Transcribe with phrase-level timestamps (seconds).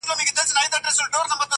[0.03, 1.45] o سترګي یې ډکي له فریاده په ژباړلو ارزي,